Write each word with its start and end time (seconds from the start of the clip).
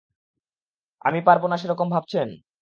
আমি 1.05 1.19
পারবো 1.27 1.45
না 1.47 1.57
সেরকম 1.57 1.87
ভাবছেন? 1.89 2.27